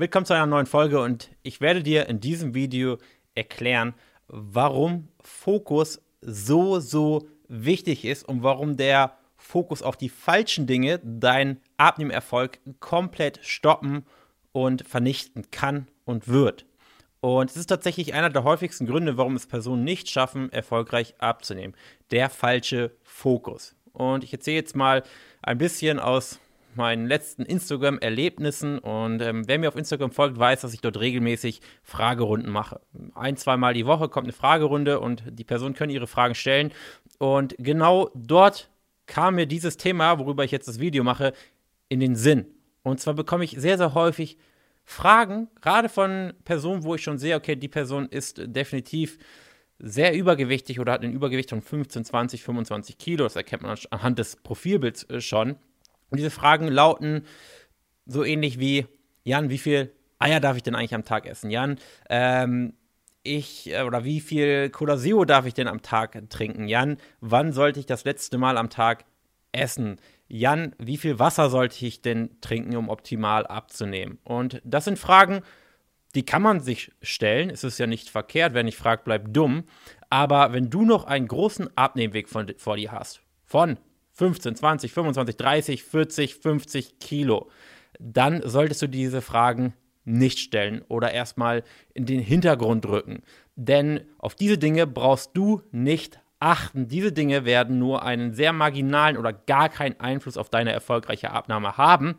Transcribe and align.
Willkommen 0.00 0.24
zu 0.24 0.32
einer 0.32 0.46
neuen 0.46 0.64
Folge 0.64 0.98
und 0.98 1.28
ich 1.42 1.60
werde 1.60 1.82
dir 1.82 2.08
in 2.08 2.20
diesem 2.20 2.54
Video 2.54 2.96
erklären, 3.34 3.92
warum 4.28 5.08
Fokus 5.20 6.00
so, 6.22 6.80
so 6.80 7.28
wichtig 7.48 8.06
ist 8.06 8.26
und 8.26 8.42
warum 8.42 8.78
der 8.78 9.18
Fokus 9.36 9.82
auf 9.82 9.98
die 9.98 10.08
falschen 10.08 10.66
Dinge 10.66 11.00
deinen 11.04 11.60
Abnehmerfolg 11.76 12.60
komplett 12.80 13.40
stoppen 13.42 14.06
und 14.52 14.88
vernichten 14.88 15.50
kann 15.50 15.86
und 16.06 16.28
wird. 16.28 16.64
Und 17.20 17.50
es 17.50 17.58
ist 17.58 17.66
tatsächlich 17.66 18.14
einer 18.14 18.30
der 18.30 18.44
häufigsten 18.44 18.86
Gründe, 18.86 19.18
warum 19.18 19.36
es 19.36 19.46
Personen 19.46 19.84
nicht 19.84 20.08
schaffen, 20.08 20.50
erfolgreich 20.50 21.14
abzunehmen. 21.18 21.76
Der 22.10 22.30
falsche 22.30 22.92
Fokus. 23.02 23.76
Und 23.92 24.24
ich 24.24 24.32
erzähle 24.32 24.56
jetzt 24.56 24.74
mal 24.74 25.02
ein 25.42 25.58
bisschen 25.58 25.98
aus 25.98 26.40
meinen 26.76 27.06
letzten 27.06 27.44
Instagram-Erlebnissen. 27.44 28.78
Und 28.78 29.22
ähm, 29.22 29.46
wer 29.46 29.58
mir 29.58 29.68
auf 29.68 29.76
Instagram 29.76 30.12
folgt, 30.12 30.38
weiß, 30.38 30.60
dass 30.60 30.74
ich 30.74 30.80
dort 30.80 30.98
regelmäßig 30.98 31.60
Fragerunden 31.82 32.50
mache. 32.50 32.80
Ein, 33.14 33.36
zweimal 33.36 33.74
die 33.74 33.86
Woche 33.86 34.08
kommt 34.08 34.26
eine 34.26 34.32
Fragerunde 34.32 35.00
und 35.00 35.22
die 35.30 35.44
Personen 35.44 35.74
können 35.74 35.92
ihre 35.92 36.06
Fragen 36.06 36.34
stellen. 36.34 36.72
Und 37.18 37.54
genau 37.58 38.10
dort 38.14 38.70
kam 39.06 39.34
mir 39.34 39.46
dieses 39.46 39.76
Thema, 39.76 40.18
worüber 40.18 40.44
ich 40.44 40.50
jetzt 40.50 40.68
das 40.68 40.80
Video 40.80 41.04
mache, 41.04 41.32
in 41.88 42.00
den 42.00 42.14
Sinn. 42.14 42.46
Und 42.82 43.00
zwar 43.00 43.14
bekomme 43.14 43.44
ich 43.44 43.52
sehr, 43.58 43.76
sehr 43.76 43.94
häufig 43.94 44.38
Fragen, 44.84 45.48
gerade 45.60 45.88
von 45.88 46.32
Personen, 46.44 46.82
wo 46.82 46.94
ich 46.94 47.02
schon 47.02 47.18
sehe, 47.18 47.36
okay, 47.36 47.54
die 47.54 47.68
Person 47.68 48.06
ist 48.08 48.40
definitiv 48.44 49.18
sehr 49.78 50.14
übergewichtig 50.14 50.78
oder 50.78 50.92
hat 50.92 51.02
ein 51.02 51.12
Übergewicht 51.12 51.50
von 51.50 51.62
15, 51.62 52.04
20, 52.04 52.42
25 52.42 52.98
Kilo. 52.98 53.24
Das 53.24 53.36
erkennt 53.36 53.62
man 53.62 53.78
anhand 53.90 54.18
des 54.18 54.36
Profilbilds 54.36 55.04
äh, 55.04 55.20
schon. 55.20 55.56
Und 56.10 56.18
diese 56.18 56.30
Fragen 56.30 56.68
lauten 56.68 57.24
so 58.06 58.24
ähnlich 58.24 58.58
wie, 58.58 58.86
Jan, 59.24 59.50
wie 59.50 59.58
viel 59.58 59.92
Eier 60.18 60.40
darf 60.40 60.56
ich 60.56 60.62
denn 60.62 60.74
eigentlich 60.74 60.94
am 60.94 61.04
Tag 61.04 61.26
essen? 61.26 61.50
Jan, 61.50 61.78
ähm, 62.08 62.74
ich, 63.22 63.72
äh, 63.72 63.82
oder 63.82 64.04
wie 64.04 64.20
viel 64.20 64.70
Cola 64.70 64.96
Zero 64.96 65.24
darf 65.24 65.46
ich 65.46 65.54
denn 65.54 65.68
am 65.68 65.82
Tag 65.82 66.20
trinken? 66.30 66.68
Jan, 66.68 66.96
wann 67.20 67.52
sollte 67.52 67.80
ich 67.80 67.86
das 67.86 68.04
letzte 68.04 68.38
Mal 68.38 68.58
am 68.58 68.70
Tag 68.70 69.04
essen? 69.52 70.00
Jan, 70.28 70.74
wie 70.78 70.96
viel 70.96 71.18
Wasser 71.18 71.50
sollte 71.50 71.84
ich 71.84 72.02
denn 72.02 72.40
trinken, 72.40 72.76
um 72.76 72.88
optimal 72.88 73.46
abzunehmen? 73.46 74.18
Und 74.24 74.60
das 74.64 74.84
sind 74.84 74.98
Fragen, 74.98 75.42
die 76.14 76.24
kann 76.24 76.42
man 76.42 76.60
sich 76.60 76.92
stellen. 77.02 77.50
Es 77.50 77.64
ist 77.64 77.78
ja 77.78 77.86
nicht 77.86 78.10
verkehrt, 78.10 78.54
wer 78.54 78.62
nicht 78.62 78.76
fragt, 78.76 79.04
bleibt 79.04 79.34
dumm. 79.36 79.64
Aber 80.08 80.52
wenn 80.52 80.70
du 80.70 80.84
noch 80.84 81.04
einen 81.04 81.28
großen 81.28 81.76
Abnehmweg 81.76 82.28
von, 82.28 82.52
vor 82.56 82.76
dir 82.76 82.92
hast, 82.92 83.22
von 83.44 83.78
15, 84.20 84.54
20, 84.54 84.92
25, 84.92 85.36
30, 85.38 85.82
40, 85.82 86.34
50 86.34 86.98
Kilo, 86.98 87.48
dann 87.98 88.42
solltest 88.44 88.82
du 88.82 88.86
diese 88.86 89.22
Fragen 89.22 89.72
nicht 90.04 90.40
stellen 90.40 90.82
oder 90.88 91.10
erstmal 91.12 91.64
in 91.94 92.04
den 92.04 92.20
Hintergrund 92.20 92.84
rücken. 92.84 93.22
Denn 93.56 94.02
auf 94.18 94.34
diese 94.34 94.58
Dinge 94.58 94.86
brauchst 94.86 95.30
du 95.32 95.62
nicht 95.72 96.20
achten. 96.38 96.86
Diese 96.86 97.12
Dinge 97.12 97.46
werden 97.46 97.78
nur 97.78 98.02
einen 98.02 98.34
sehr 98.34 98.52
marginalen 98.52 99.16
oder 99.16 99.32
gar 99.32 99.70
keinen 99.70 99.98
Einfluss 100.00 100.36
auf 100.36 100.50
deine 100.50 100.72
erfolgreiche 100.72 101.30
Abnahme 101.30 101.78
haben. 101.78 102.16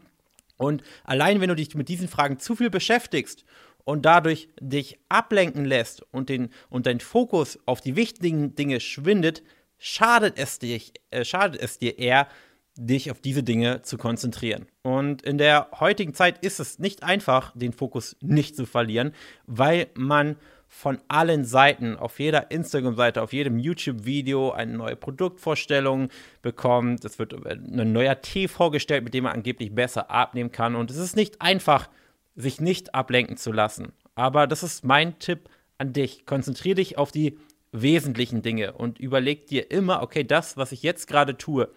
Und 0.58 0.82
allein 1.04 1.40
wenn 1.40 1.50
du 1.50 1.56
dich 1.56 1.76
mit 1.76 1.88
diesen 1.88 2.08
Fragen 2.08 2.40
zu 2.40 2.56
viel 2.56 2.72
beschäftigst 2.72 3.46
und 3.84 4.08
dadurch 4.08 4.50
dich 4.60 4.98
ablenken 5.08 5.66
lässt 5.66 6.02
und, 6.12 6.30
den, 6.30 6.50
und 6.72 6.88
dein 6.88 7.00
Fokus 7.00 7.60
auf 7.68 7.80
die 7.80 7.96
wichtigen 7.96 8.56
Dinge 8.56 8.80
schwindet, 8.80 9.44
schadet 9.84 10.38
es, 10.38 10.60
dich, 10.60 10.94
äh, 11.10 11.26
schadet 11.26 11.60
es 11.60 11.80
dir 11.80 11.98
eher, 11.98 12.28
dich 12.76 13.10
auf 13.10 13.20
diese 13.20 13.42
Dinge 13.42 13.82
zu 13.82 13.98
konzentrieren. 13.98 14.68
Und 14.84 15.24
in 15.24 15.40
der 15.40 15.70
heutigen 15.80 16.14
Zeit 16.14 16.46
ist 16.46 16.60
es 16.60 16.78
nicht 16.78 17.04
einfach, 17.04 17.52
den 17.56 17.74
Fokus 17.74 18.16
nicht 18.22 18.56
zu 18.56 18.66
verlieren, 18.66 19.14
weil 19.48 19.88
man 19.96 20.38
von 20.68 21.00
allen 21.10 21.44
Seiten, 21.44 21.98
auf 21.98 22.20
jeder 22.20 22.52
Instagram-Seite, 22.52 23.22
auf 23.22 23.34
jedem 23.34 23.60
YouTube-Video 23.60 24.52
eine 24.52 24.78
neue 24.78 24.96
Produktvorstellung 24.96 26.10
bekommt. 26.42 27.04
Es 27.04 27.20
wird 27.20 27.34
ein 27.46 27.92
neuer 27.92 28.22
Tee 28.22 28.48
vorgestellt, 28.48 29.04
mit 29.04 29.14
dem 29.14 29.26
man 29.26 29.34
angeblich 29.34 29.76
besser 29.76 30.10
abnehmen 30.12 30.52
kann. 30.52 30.76
Und 30.76 30.92
es 30.92 30.98
ist 30.98 31.16
nicht 31.16 31.42
einfach, 31.42 31.90
sich 32.36 32.62
nicht 32.62 32.96
ablenken 32.96 33.36
zu 33.36 33.52
lassen. 33.52 33.92
Aber 34.16 34.48
das 34.48 34.64
ist 34.64 34.86
mein 34.86 35.20
Tipp 35.20 35.50
an 35.78 35.92
dich. 35.92 36.26
Konzentriere 36.26 36.76
dich 36.76 36.98
auf 36.98 37.12
die 37.12 37.38
wesentlichen 37.72 38.42
Dinge 38.42 38.74
und 38.74 39.00
überleg 39.00 39.48
dir 39.48 39.72
immer, 39.72 40.02
okay, 40.02 40.24
das, 40.24 40.58
was 40.58 40.72
ich 40.72 40.84
jetzt 40.84 41.08
gerade 41.08 41.38
tue, 41.38 41.70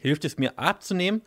hilft 0.00 0.24
es 0.24 0.38
mir 0.38 0.58
abzunehmen 0.58 1.22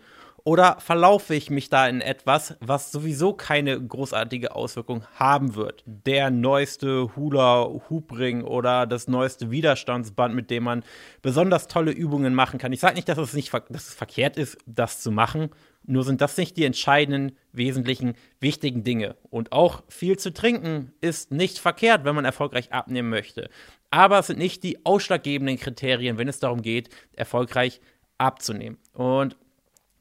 oder 0.48 0.78
verlaufe 0.80 1.36
ich 1.36 1.50
mich 1.50 1.70
da 1.70 1.90
in 1.90 2.00
etwas, 2.00 2.56
was 2.62 2.90
sowieso 2.90 3.34
keine 3.34 3.82
großartige 3.82 4.56
Auswirkung 4.56 5.04
haben 5.16 5.56
wird? 5.56 5.84
Der 5.86 6.32
neueste 6.32 7.14
Hula-Hoop-Ring 7.18 8.44
oder 8.44 8.88
das 8.88 9.10
neueste 9.10 9.52
Widerstandsband, 9.52 10.34
mit 10.34 10.50
dem 10.50 10.64
man 10.64 10.84
besonders 11.22 11.68
tolle 11.68 11.92
Übungen 11.92 12.34
machen 12.34 12.60
kann. 12.60 12.72
Ich 12.72 12.80
sage 12.80 12.96
nicht, 12.96 13.10
dass 13.10 13.18
es, 13.18 13.34
nicht, 13.34 13.54
dass 13.54 13.90
es 13.90 13.94
verkehrt 13.94 14.38
ist, 14.38 14.58
das 14.66 15.02
zu 15.02 15.12
machen. 15.12 15.50
Nur 15.88 16.04
sind 16.04 16.22
das 16.22 16.38
nicht 16.38 16.56
die 16.58 16.66
entscheidenden, 16.66 17.36
wesentlichen, 17.52 18.14
wichtigen 18.40 18.84
Dinge. 18.84 19.16
Und 19.30 19.52
auch 19.52 19.84
viel 19.88 20.20
zu 20.20 20.32
trinken 20.32 20.94
ist 21.02 21.32
nicht 21.32 21.58
verkehrt, 21.58 22.04
wenn 22.04 22.14
man 22.14 22.26
erfolgreich 22.26 22.72
abnehmen 22.72 23.10
möchte. 23.10 23.50
Aber 23.90 24.20
es 24.20 24.28
sind 24.28 24.38
nicht 24.38 24.64
die 24.64 24.86
ausschlaggebenden 24.86 25.58
Kriterien, 25.58 26.20
wenn 26.20 26.28
es 26.28 26.40
darum 26.40 26.62
geht, 26.62 26.90
erfolgreich 27.14 27.82
abzunehmen. 28.20 28.78
Und 28.94 29.38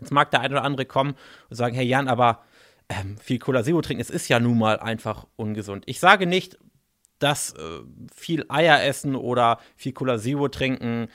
Jetzt 0.00 0.12
mag 0.12 0.30
der 0.30 0.40
eine 0.40 0.54
oder 0.54 0.64
andere 0.64 0.86
kommen 0.86 1.14
und 1.48 1.56
sagen, 1.56 1.74
hey 1.74 1.86
Jan, 1.86 2.08
aber 2.08 2.42
ähm, 2.88 3.16
viel 3.18 3.38
Cola 3.38 3.64
Zero 3.64 3.80
trinken, 3.80 4.00
es 4.00 4.10
ist 4.10 4.28
ja 4.28 4.40
nun 4.40 4.58
mal 4.58 4.78
einfach 4.78 5.26
ungesund. 5.36 5.84
Ich 5.86 6.00
sage 6.00 6.26
nicht, 6.26 6.58
dass 7.18 7.52
äh, 7.54 7.80
viel 8.14 8.44
Eier 8.48 8.84
essen 8.84 9.16
oder 9.16 9.58
viel 9.76 9.92
Cola 9.92 10.18
Zero 10.18 10.48
trinken 10.48 11.08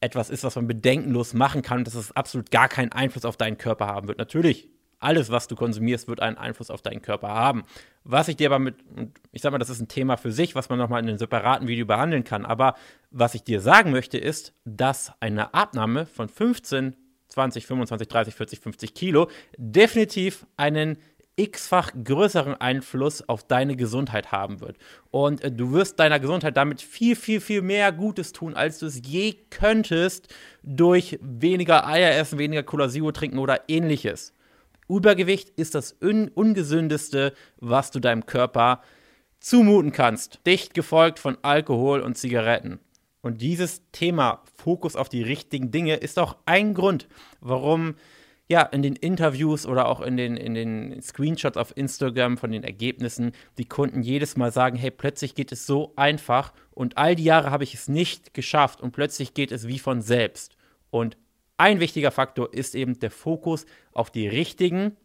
etwas 0.00 0.30
ist, 0.30 0.44
was 0.44 0.56
man 0.56 0.66
bedenkenlos 0.66 1.34
machen 1.34 1.62
kann, 1.62 1.84
dass 1.84 1.94
es 1.94 2.12
absolut 2.12 2.50
gar 2.50 2.68
keinen 2.68 2.92
Einfluss 2.92 3.24
auf 3.24 3.36
deinen 3.36 3.58
Körper 3.58 3.86
haben 3.86 4.08
wird. 4.08 4.18
Natürlich, 4.18 4.68
alles, 4.98 5.30
was 5.30 5.46
du 5.46 5.56
konsumierst, 5.56 6.08
wird 6.08 6.20
einen 6.20 6.38
Einfluss 6.38 6.70
auf 6.70 6.82
deinen 6.82 7.02
Körper 7.02 7.28
haben. 7.28 7.64
Was 8.04 8.28
ich 8.28 8.36
dir 8.36 8.48
aber 8.48 8.58
mit, 8.58 8.76
ich 9.32 9.42
sag 9.42 9.52
mal, 9.52 9.58
das 9.58 9.70
ist 9.70 9.80
ein 9.80 9.88
Thema 9.88 10.16
für 10.16 10.32
sich, 10.32 10.54
was 10.54 10.68
man 10.68 10.78
nochmal 10.78 11.02
in 11.02 11.08
einem 11.08 11.18
separaten 11.18 11.68
Video 11.68 11.86
behandeln 11.86 12.24
kann. 12.24 12.46
Aber 12.46 12.74
was 13.10 13.34
ich 13.34 13.42
dir 13.42 13.60
sagen 13.60 13.90
möchte, 13.90 14.18
ist, 14.18 14.54
dass 14.64 15.12
eine 15.20 15.54
Abnahme 15.54 16.06
von 16.06 16.28
15 16.28 16.96
20, 17.28 17.66
25, 17.66 18.08
30, 18.08 18.34
40, 18.34 18.60
50 18.60 18.94
Kilo 18.94 19.28
definitiv 19.58 20.46
einen 20.56 20.98
x-fach 21.36 21.92
größeren 22.02 22.54
Einfluss 22.54 23.28
auf 23.28 23.46
deine 23.46 23.76
Gesundheit 23.76 24.32
haben 24.32 24.60
wird. 24.60 24.78
Und 25.10 25.44
äh, 25.44 25.52
du 25.52 25.72
wirst 25.72 26.00
deiner 26.00 26.18
Gesundheit 26.18 26.56
damit 26.56 26.82
viel, 26.82 27.14
viel, 27.14 27.40
viel 27.40 27.62
mehr 27.62 27.92
Gutes 27.92 28.32
tun, 28.32 28.54
als 28.54 28.78
du 28.78 28.86
es 28.86 29.02
je 29.04 29.34
könntest 29.50 30.34
durch 30.62 31.18
weniger 31.22 31.86
Eier 31.86 32.16
essen, 32.16 32.38
weniger 32.38 32.62
Cola 32.62 32.88
Zero 32.88 33.12
trinken 33.12 33.38
oder 33.38 33.68
ähnliches. 33.68 34.32
Übergewicht 34.88 35.50
ist 35.50 35.74
das 35.74 35.96
un 36.00 36.28
ungesündeste, 36.28 37.34
was 37.58 37.90
du 37.90 38.00
deinem 38.00 38.24
Körper 38.24 38.82
zumuten 39.40 39.92
kannst. 39.92 40.40
Dicht 40.46 40.74
gefolgt 40.74 41.18
von 41.18 41.36
Alkohol 41.42 42.00
und 42.00 42.16
Zigaretten. 42.16 42.80
Und 43.20 43.42
dieses 43.42 43.82
Thema 43.90 44.42
Fokus 44.54 44.94
auf 44.94 45.08
die 45.08 45.22
richtigen 45.22 45.72
Dinge 45.72 45.96
ist 45.96 46.18
auch 46.18 46.36
ein 46.46 46.74
Grund, 46.74 47.08
warum 47.40 47.96
ja 48.48 48.62
in 48.62 48.82
den 48.82 48.96
Interviews 48.96 49.66
oder 49.66 49.88
auch 49.88 50.00
in 50.00 50.16
den, 50.16 50.36
in 50.36 50.54
den 50.54 51.02
Screenshots 51.02 51.56
auf 51.56 51.76
Instagram 51.76 52.36
von 52.36 52.52
den 52.52 52.62
Ergebnissen 52.62 53.32
die 53.58 53.64
Kunden 53.64 54.02
jedes 54.02 54.36
Mal 54.36 54.52
sagen, 54.52 54.76
hey, 54.76 54.90
plötzlich 54.90 55.34
geht 55.34 55.52
es 55.52 55.66
so 55.66 55.92
einfach 55.96 56.52
und 56.70 56.96
all 56.96 57.16
die 57.16 57.24
Jahre 57.24 57.50
habe 57.50 57.64
ich 57.64 57.74
es 57.74 57.88
nicht 57.88 58.34
geschafft 58.34 58.80
und 58.80 58.92
plötzlich 58.92 59.34
geht 59.34 59.50
es 59.50 59.66
wie 59.66 59.78
von 59.78 60.00
selbst. 60.00 60.56
Und 60.90 61.16
ein 61.58 61.80
wichtiger 61.80 62.10
Faktor 62.10 62.52
ist 62.52 62.74
eben 62.74 62.98
der 63.00 63.10
Fokus 63.10 63.66
auf 63.92 64.10
die 64.10 64.28
richtigen, 64.28 64.96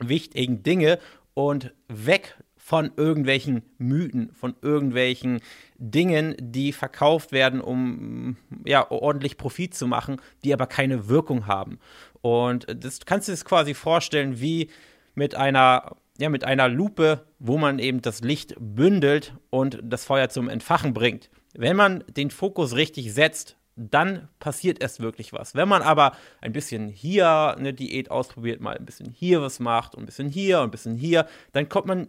wichtigen 0.00 0.62
Dinge 0.62 0.98
und 1.34 1.74
weg 1.88 2.36
von 2.68 2.92
irgendwelchen 2.98 3.62
Mythen, 3.78 4.30
von 4.34 4.54
irgendwelchen 4.60 5.40
Dingen, 5.78 6.36
die 6.38 6.74
verkauft 6.74 7.32
werden, 7.32 7.62
um 7.62 8.36
ja 8.62 8.90
ordentlich 8.90 9.38
Profit 9.38 9.74
zu 9.74 9.86
machen, 9.86 10.20
die 10.44 10.52
aber 10.52 10.66
keine 10.66 11.08
Wirkung 11.08 11.46
haben. 11.46 11.78
Und 12.20 12.66
das 12.68 13.00
kannst 13.06 13.26
du 13.26 13.32
dir 13.32 13.42
quasi 13.42 13.72
vorstellen 13.72 14.38
wie 14.38 14.68
mit 15.14 15.34
einer 15.34 15.96
ja, 16.18 16.28
mit 16.28 16.44
einer 16.44 16.68
Lupe, 16.68 17.24
wo 17.38 17.56
man 17.56 17.78
eben 17.78 18.02
das 18.02 18.20
Licht 18.20 18.54
bündelt 18.58 19.32
und 19.48 19.78
das 19.82 20.04
Feuer 20.04 20.28
zum 20.28 20.50
Entfachen 20.50 20.92
bringt. 20.92 21.30
Wenn 21.54 21.74
man 21.74 22.04
den 22.08 22.30
Fokus 22.30 22.76
richtig 22.76 23.14
setzt, 23.14 23.56
dann 23.76 24.28
passiert 24.40 24.82
erst 24.82 25.00
wirklich 25.00 25.32
was. 25.32 25.54
Wenn 25.54 25.68
man 25.68 25.80
aber 25.80 26.12
ein 26.42 26.52
bisschen 26.52 26.88
hier 26.88 27.54
eine 27.56 27.72
Diät 27.72 28.10
ausprobiert, 28.10 28.60
mal 28.60 28.76
ein 28.76 28.84
bisschen 28.84 29.10
hier 29.10 29.40
was 29.40 29.58
macht 29.58 29.94
und 29.94 30.02
ein 30.02 30.06
bisschen 30.06 30.28
hier 30.28 30.58
und 30.58 30.64
ein 30.64 30.70
bisschen 30.70 30.96
hier, 30.96 31.26
dann 31.52 31.70
kommt 31.70 31.86
man 31.86 32.08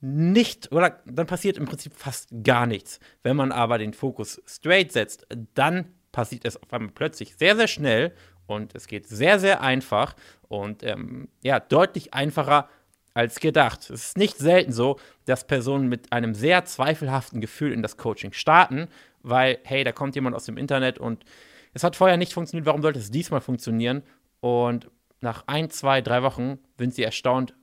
nicht, 0.00 0.72
oder 0.72 1.00
dann 1.06 1.26
passiert 1.26 1.56
im 1.56 1.64
Prinzip 1.64 1.94
fast 1.94 2.28
gar 2.44 2.66
nichts. 2.66 3.00
Wenn 3.22 3.36
man 3.36 3.52
aber 3.52 3.78
den 3.78 3.94
Fokus 3.94 4.42
straight 4.46 4.92
setzt, 4.92 5.26
dann 5.54 5.94
passiert 6.12 6.44
es 6.44 6.62
auf 6.62 6.72
einmal 6.72 6.92
plötzlich 6.92 7.36
sehr, 7.36 7.56
sehr 7.56 7.68
schnell 7.68 8.14
und 8.46 8.74
es 8.74 8.86
geht 8.86 9.06
sehr, 9.06 9.38
sehr 9.38 9.62
einfach 9.62 10.14
und 10.48 10.82
ähm, 10.82 11.28
ja, 11.42 11.60
deutlich 11.60 12.14
einfacher, 12.14 12.68
als 13.16 13.40
gedacht. 13.40 13.88
Es 13.88 14.08
ist 14.08 14.18
nicht 14.18 14.36
selten 14.36 14.72
so, 14.72 15.00
dass 15.24 15.46
Personen 15.46 15.88
mit 15.88 16.12
einem 16.12 16.34
sehr 16.34 16.66
zweifelhaften 16.66 17.40
Gefühl 17.40 17.72
in 17.72 17.80
das 17.80 17.96
Coaching 17.96 18.34
starten, 18.34 18.88
weil, 19.22 19.58
hey, 19.64 19.84
da 19.84 19.92
kommt 19.92 20.14
jemand 20.14 20.36
aus 20.36 20.44
dem 20.44 20.58
Internet 20.58 20.98
und 20.98 21.24
es 21.72 21.82
hat 21.82 21.96
vorher 21.96 22.18
nicht 22.18 22.34
funktioniert, 22.34 22.66
warum 22.66 22.82
sollte 22.82 22.98
es 22.98 23.10
diesmal 23.10 23.40
funktionieren? 23.40 24.02
Und 24.40 24.90
nach 25.22 25.44
ein, 25.46 25.70
zwei, 25.70 26.02
drei 26.02 26.22
Wochen 26.22 26.58
sind 26.78 26.94
sie 26.94 27.04
erstaunt, 27.04 27.54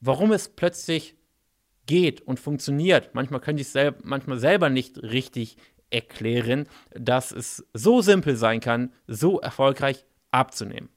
warum 0.00 0.32
es 0.32 0.48
plötzlich 0.48 1.16
geht 1.86 2.20
und 2.22 2.40
funktioniert. 2.40 3.14
Manchmal 3.14 3.40
können 3.40 3.58
sie 3.58 3.62
es 3.62 3.72
sel 3.72 3.94
manchmal 4.02 4.38
selber 4.38 4.70
nicht 4.70 5.02
richtig 5.02 5.56
erklären, 5.90 6.66
dass 6.92 7.32
es 7.32 7.66
so 7.72 8.00
simpel 8.00 8.36
sein 8.36 8.60
kann, 8.60 8.92
so 9.06 9.40
erfolgreich 9.40 10.04
abzunehmen. 10.30 10.88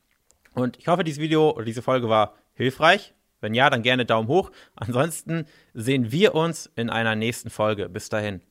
Und 0.54 0.78
ich 0.78 0.88
hoffe, 0.88 1.04
dieses 1.04 1.22
Video 1.22 1.52
oder 1.52 1.66
diese 1.66 1.82
Folge 1.82 2.10
war 2.10 2.36
hilfreich. 2.54 3.14
Wenn 3.40 3.54
ja, 3.54 3.70
dann 3.70 3.84
gerne 3.84 4.06
Daumen 4.06 4.28
hoch. 4.28 4.52
Ansonsten 4.76 5.46
sehen 5.76 6.12
wir 6.12 6.34
uns 6.34 6.72
in 6.76 6.90
einer 6.90 7.16
nächsten 7.16 7.52
Folge. 7.52 7.88
Bis 7.90 8.10
dahin. 8.10 8.42